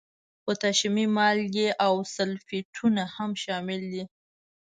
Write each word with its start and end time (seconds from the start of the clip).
پوتاشیمي 0.43 1.05
مالګې 1.17 1.67
او 1.85 1.93
سلفیټونه 2.15 3.03
هم 3.15 3.31
شامل 3.43 3.81
دي. 3.91 4.03